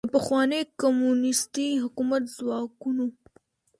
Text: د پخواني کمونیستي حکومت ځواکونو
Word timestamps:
د 0.07 0.07
پخواني 0.15 0.61
کمونیستي 0.81 1.69
حکومت 1.83 2.23
ځواکونو 2.37 3.05